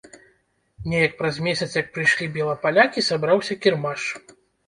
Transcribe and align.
Неяк 0.93 1.13
праз 1.19 1.35
месяц, 1.47 1.67
як 1.81 1.91
прыйшлі 1.97 2.31
белапалякі, 2.37 3.05
сабраўся 3.09 3.59
кірмаш. 3.67 4.01